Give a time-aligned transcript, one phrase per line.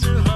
[0.00, 0.33] to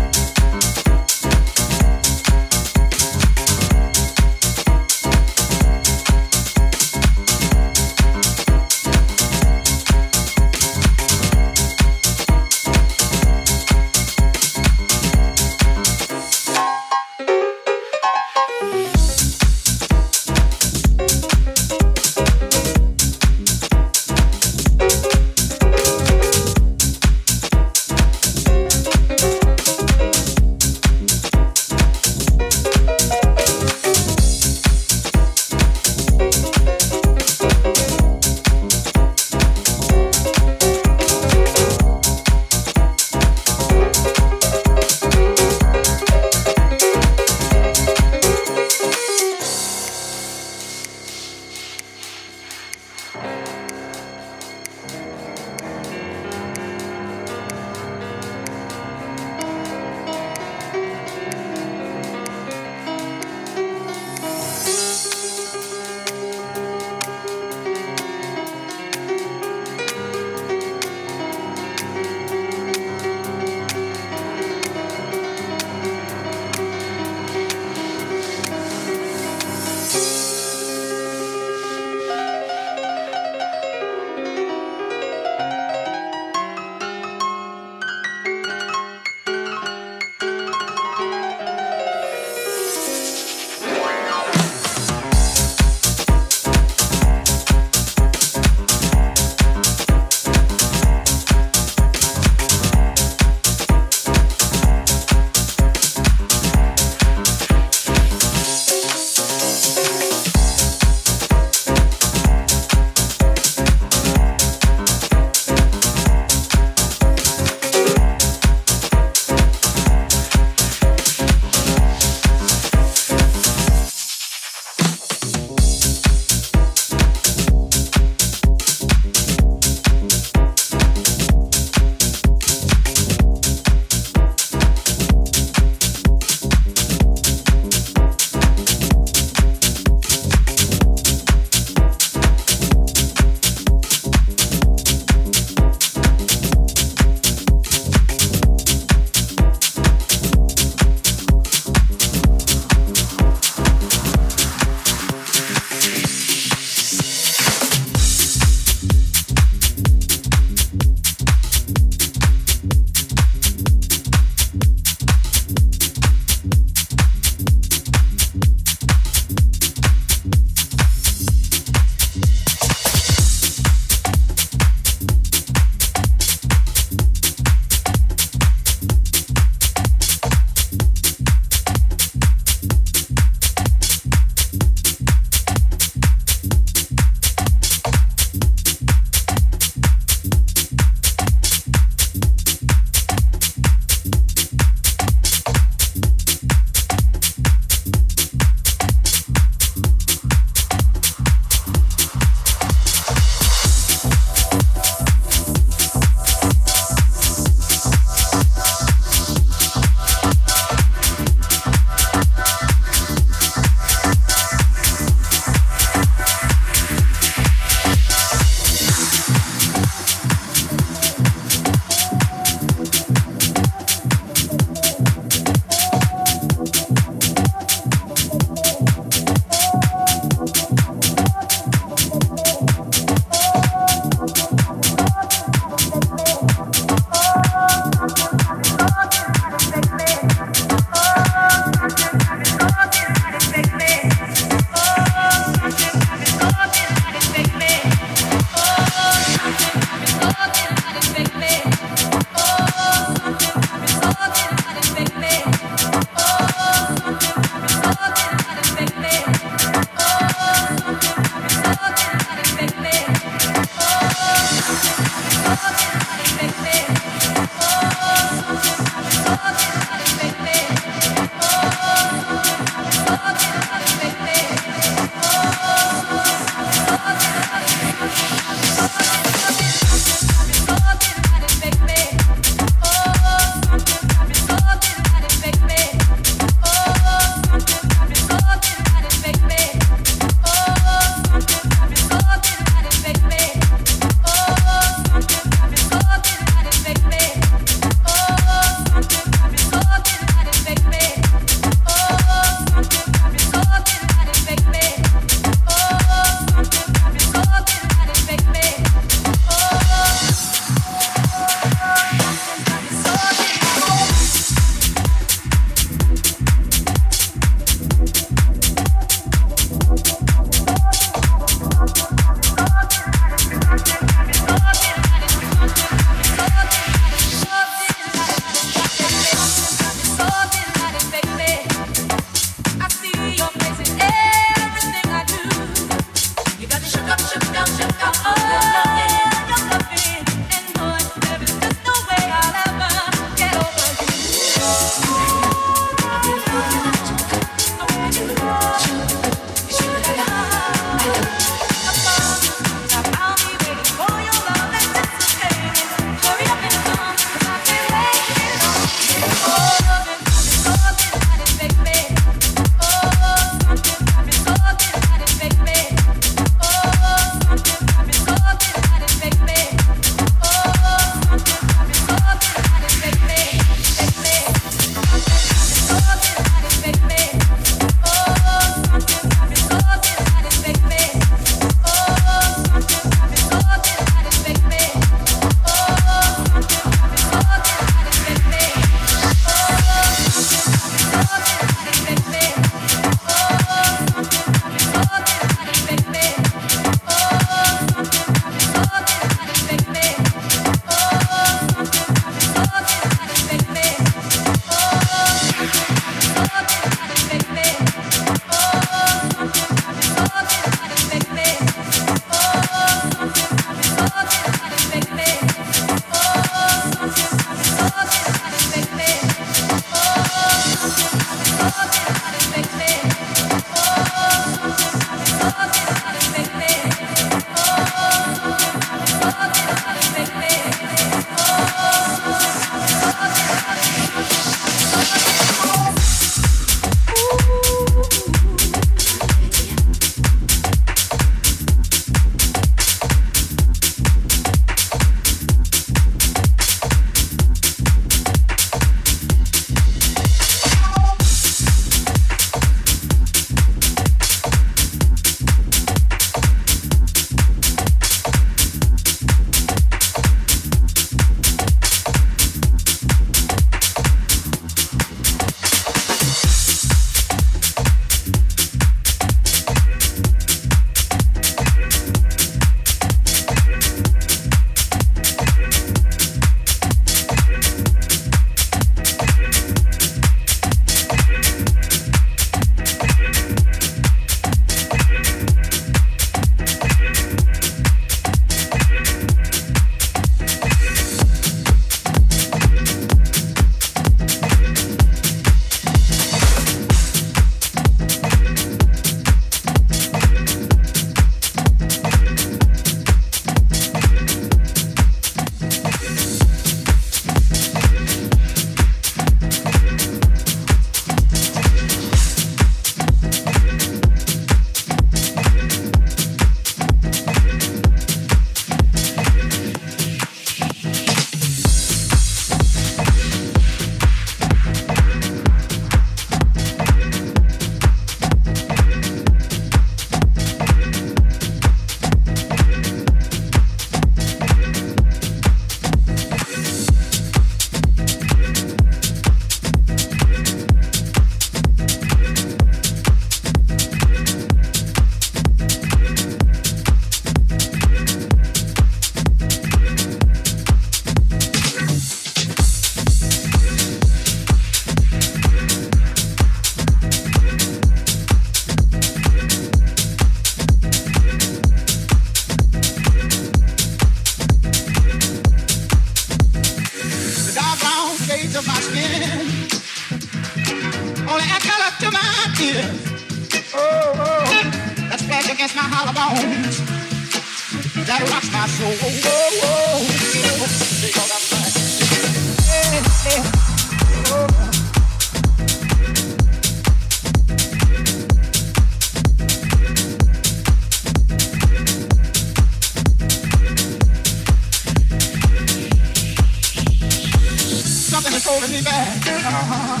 [598.34, 599.16] is holding me back?
[599.26, 600.00] Uh-huh.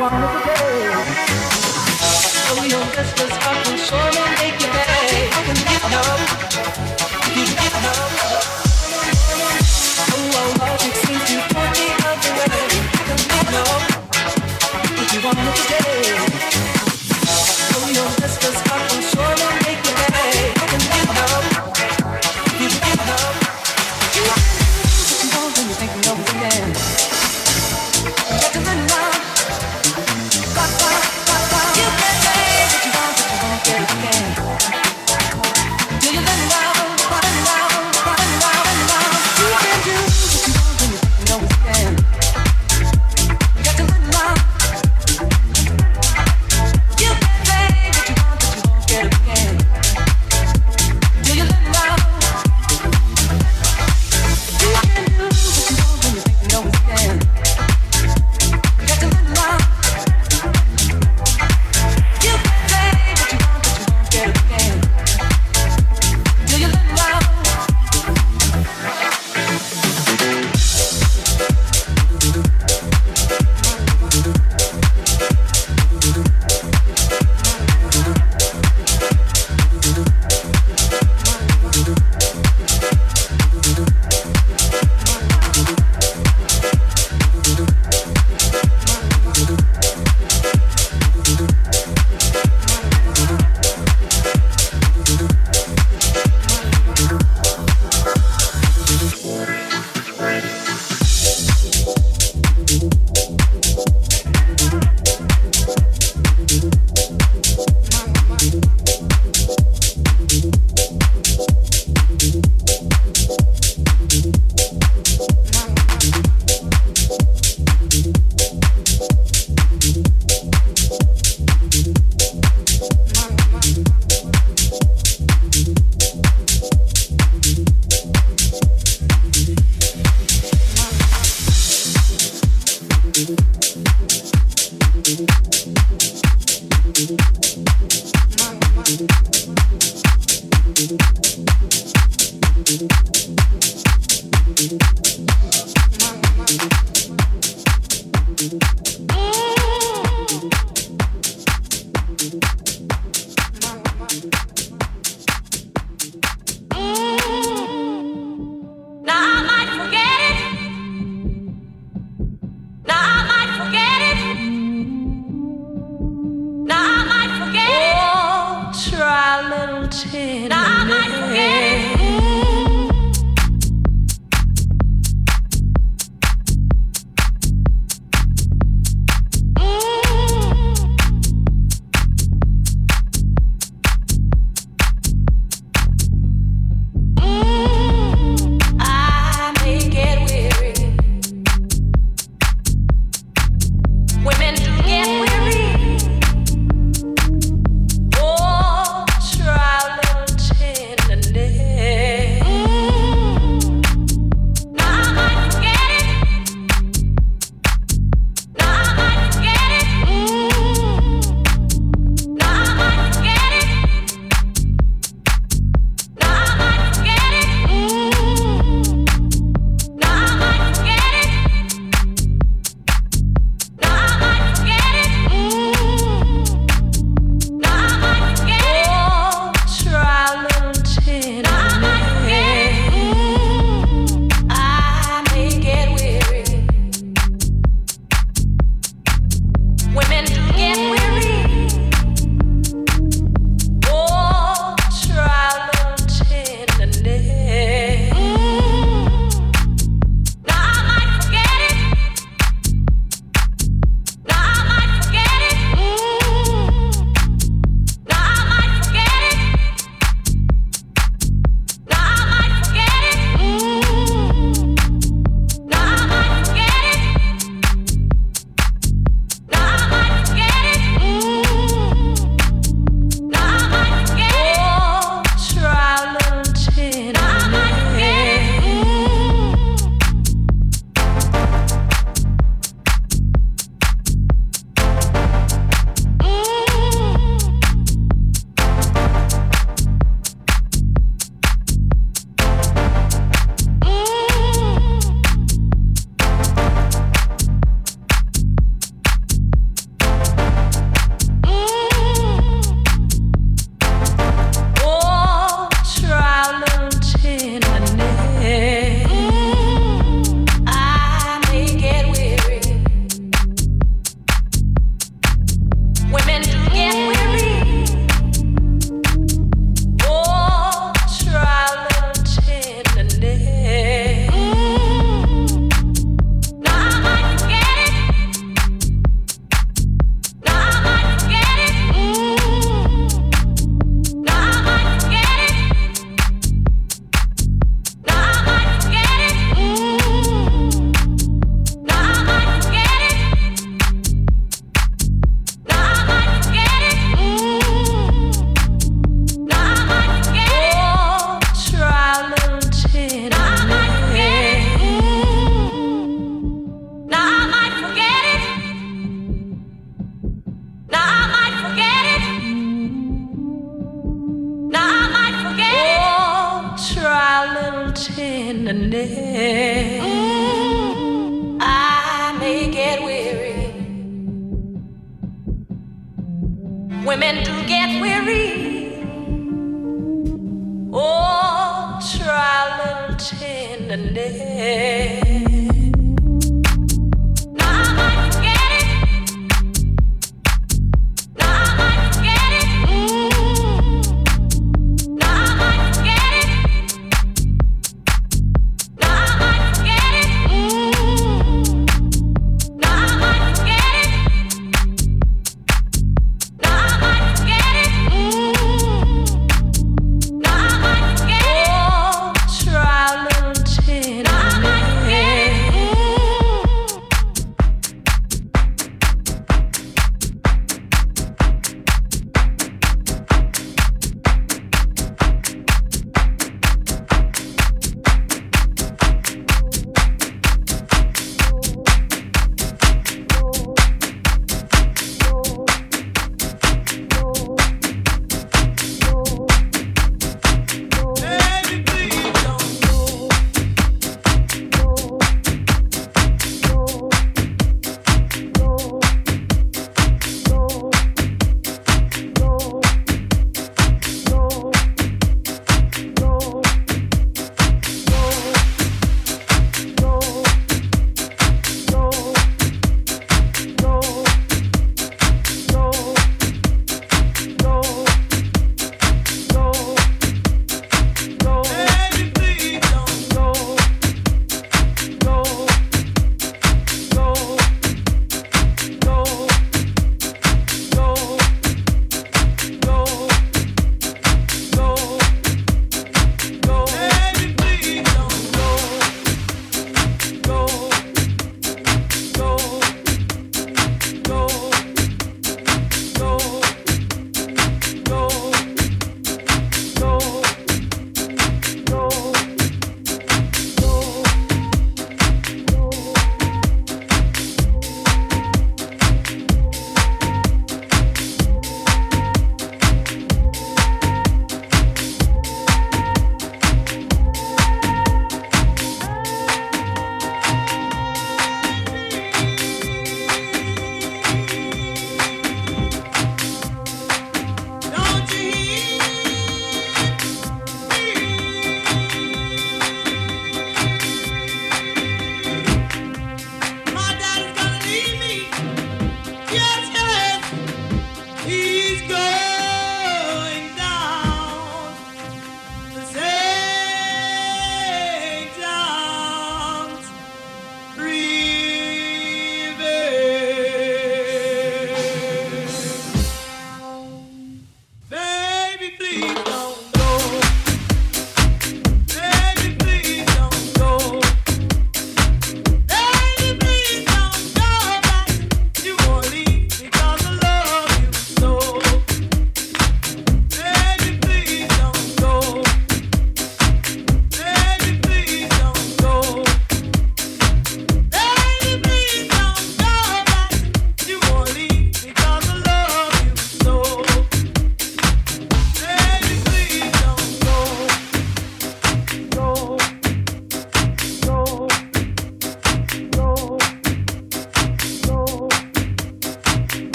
[0.00, 0.90] one of the day.
[2.50, 3.23] Oh, you're just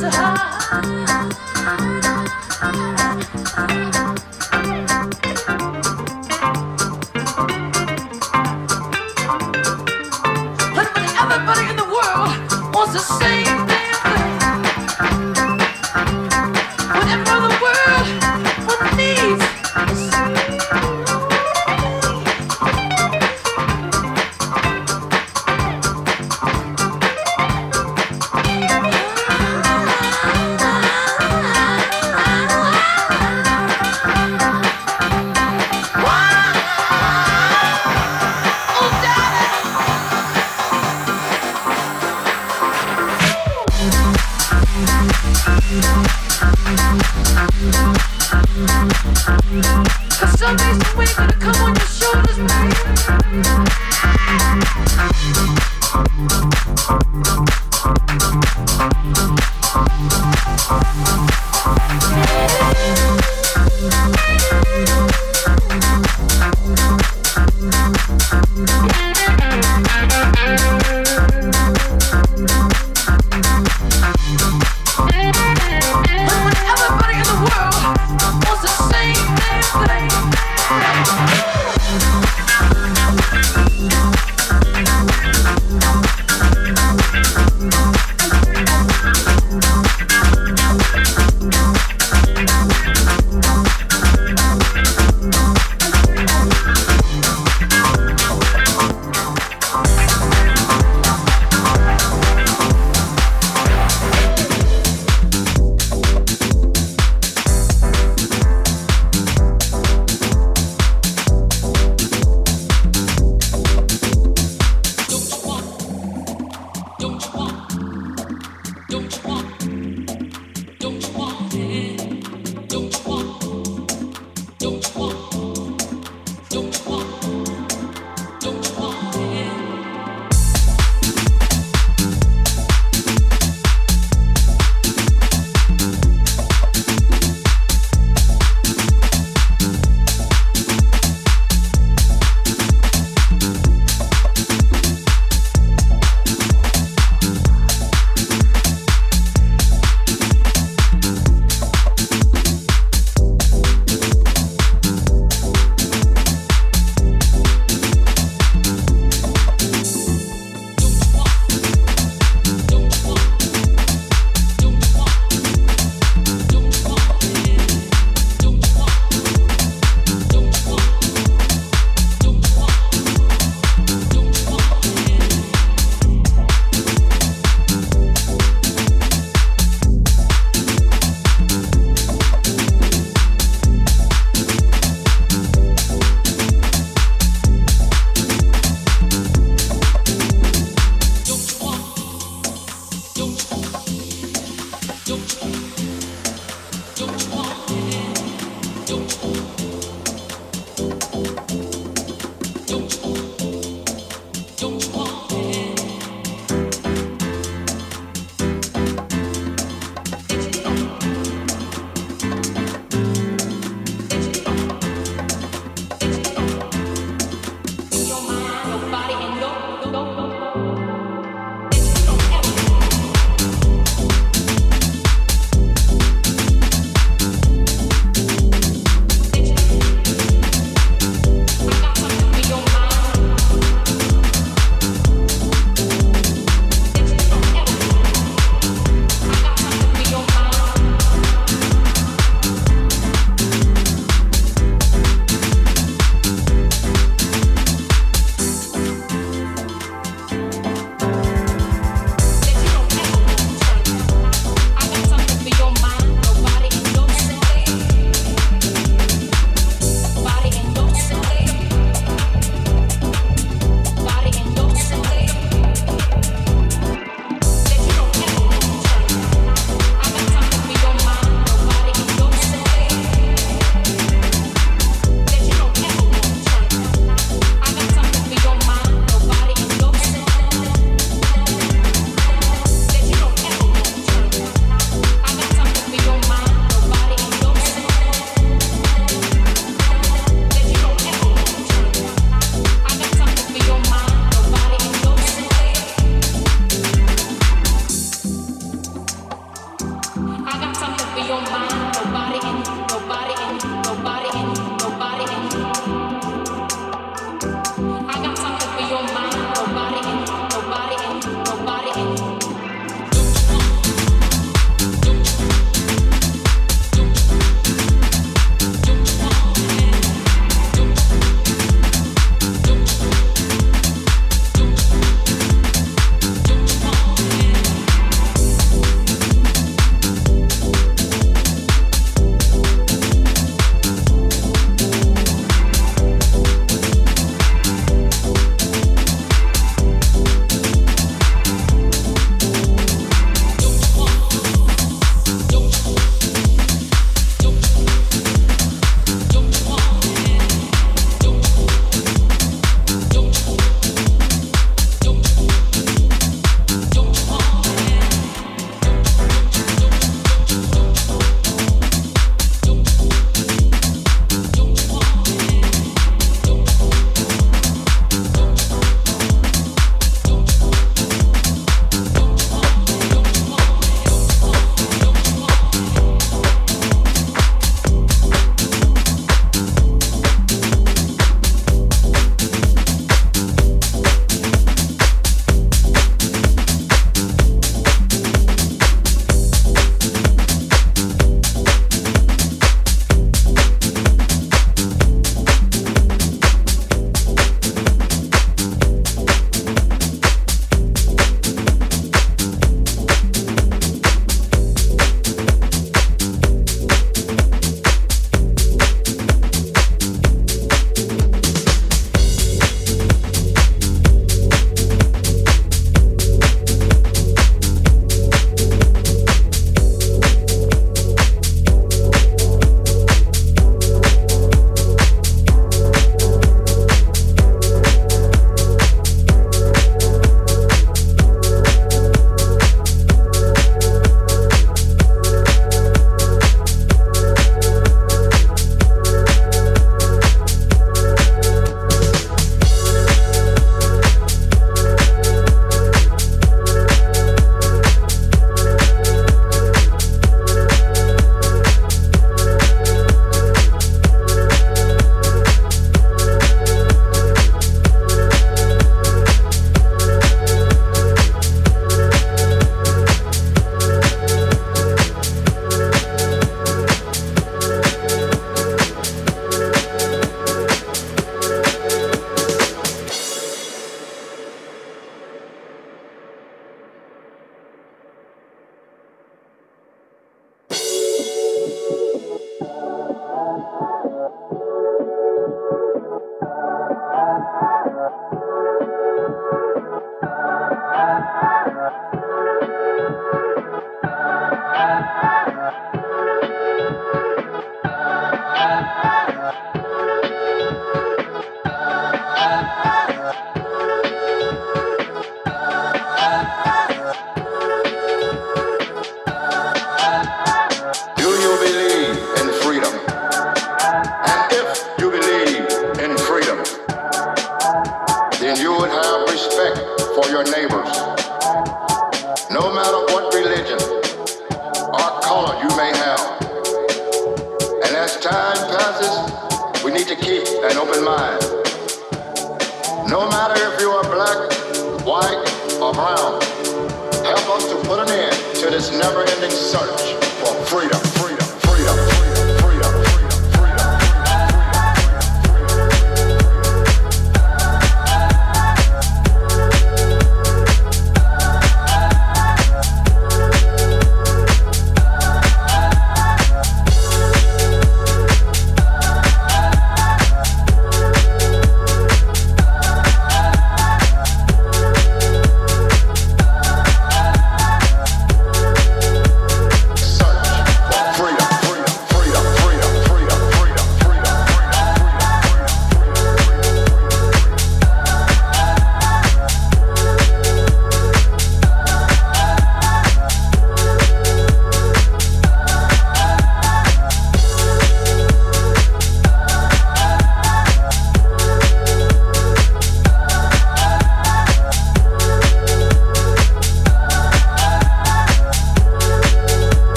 [0.00, 1.47] Oh,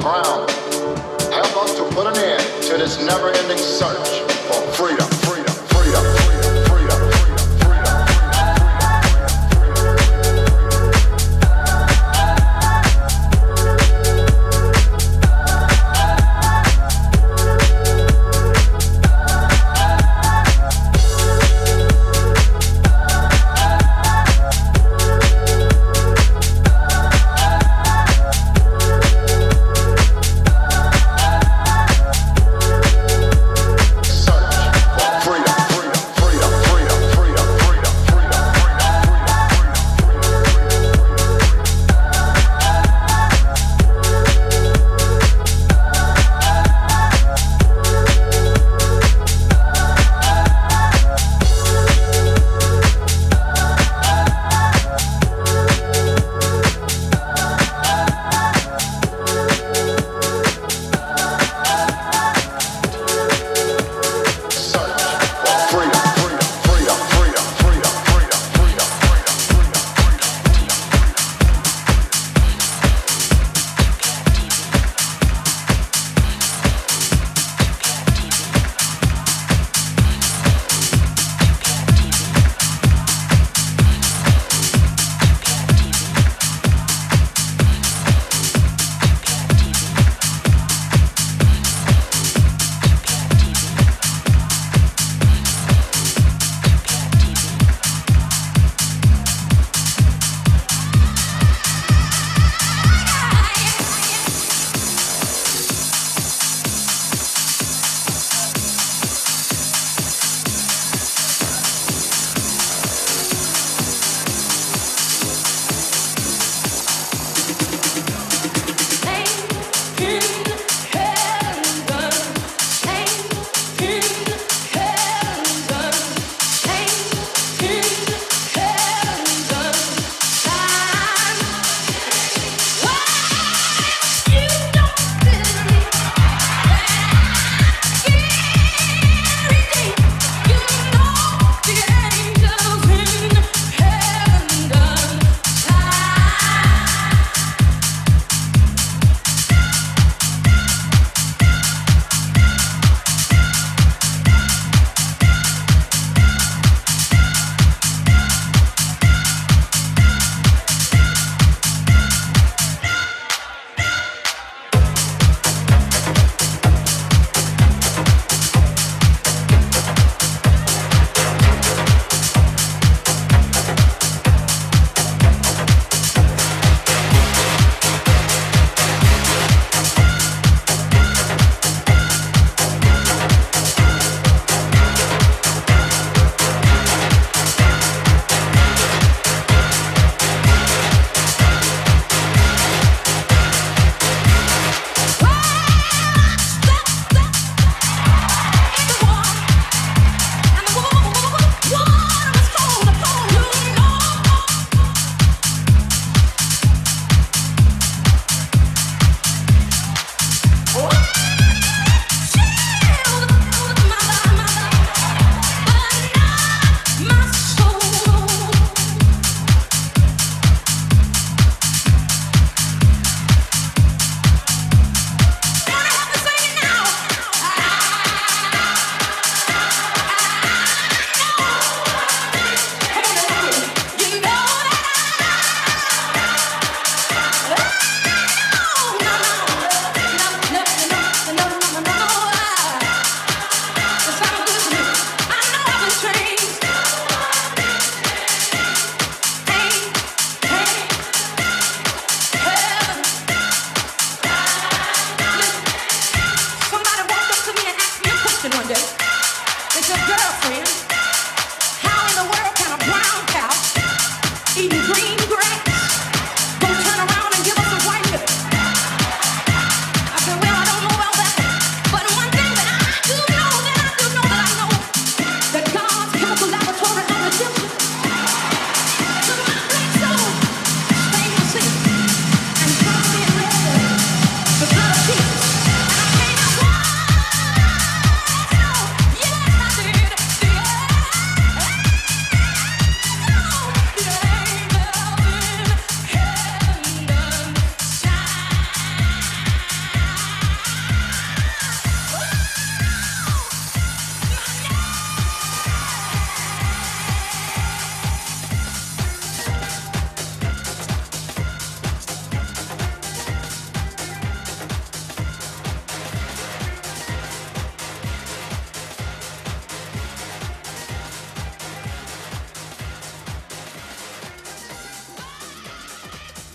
[0.00, 0.48] Brown,
[1.32, 6.17] help us to put an end to this never-ending search for freedom, freedom, freedom.